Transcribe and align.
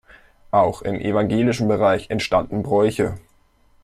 Auch 0.49 0.81
im 0.81 0.95
evangelischen 0.95 1.67
Bereich 1.67 2.09
entstanden 2.09 2.63
Bräuche. 2.63 3.19